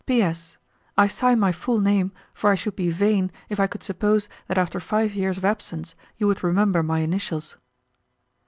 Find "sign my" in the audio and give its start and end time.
1.07-1.51